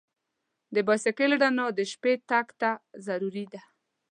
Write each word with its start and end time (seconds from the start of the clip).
د 0.73 0.75
بایسکل 0.87 1.31
رڼا 1.41 1.65
د 1.77 1.79
شپې 1.91 2.13
تګ 2.29 2.47
ته 2.61 2.69
ضروري 3.05 3.45
ده. 3.53 3.61